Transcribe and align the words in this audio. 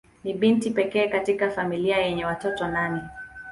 Ni 0.23 0.33
binti 0.33 0.69
pekee 0.71 1.07
katika 1.07 1.49
familia 1.51 1.97
yenye 1.97 2.25
watoto 2.25 2.67
nane. 2.67 3.01